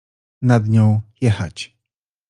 [0.41, 1.75] Nad nią— „jechać”.